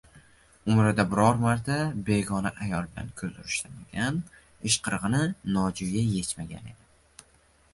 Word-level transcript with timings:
Umrida 0.69 1.03
birorta 1.09 1.75
begona 2.07 2.51
ayol 2.67 2.87
bilan 2.95 3.11
ko‘z 3.21 3.37
urishtirmagan, 3.43 4.17
ishqirig‘ini 4.71 5.21
nojo‘ya 5.59 6.05
yechmagan 6.17 6.73
edi 6.73 7.31